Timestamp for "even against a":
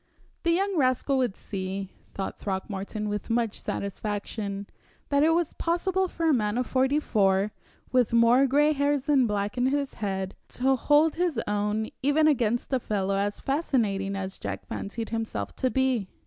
12.01-12.79